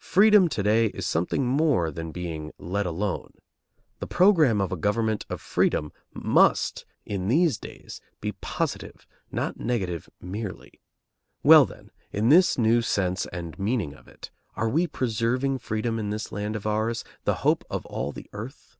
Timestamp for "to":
0.48-0.60